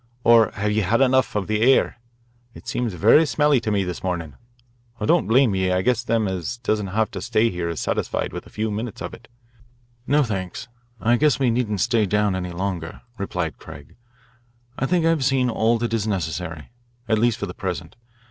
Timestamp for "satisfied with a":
7.79-8.49